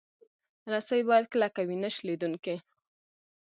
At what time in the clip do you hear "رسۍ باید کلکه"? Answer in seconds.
0.71-1.61